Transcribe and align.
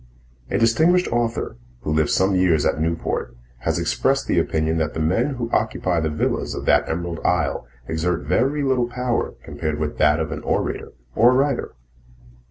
A 0.49 0.57
distinguished 0.57 1.07
author, 1.09 1.57
who 1.81 1.93
lived 1.93 2.09
some 2.09 2.33
years 2.33 2.65
at 2.65 2.81
Newport, 2.81 3.37
has 3.59 3.77
expressed 3.77 4.25
the 4.25 4.39
opinion 4.39 4.79
that 4.79 4.95
the 4.95 4.99
men 4.99 5.35
who 5.35 5.47
occupy 5.51 5.99
the 5.99 6.09
villas 6.09 6.55
of 6.55 6.65
that 6.65 6.89
emerald 6.89 7.19
isle 7.23 7.67
exert 7.87 8.23
very 8.23 8.63
little 8.63 8.87
power 8.87 9.35
compared 9.43 9.77
with 9.77 9.99
that 9.99 10.19
of 10.19 10.31
an 10.31 10.41
orator 10.41 10.93
or 11.13 11.29
a 11.29 11.35
writer. 11.35 11.75